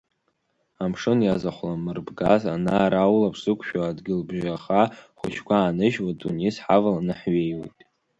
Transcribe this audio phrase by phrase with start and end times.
[0.83, 4.81] Амшын иазахәламырбгаз, ана-ара улаԥш зықәшәо адгьылбжьаха
[5.19, 7.79] хәыҷқәа ааныжьуа, Тунис ҳаваланы ҳҩеиуеит.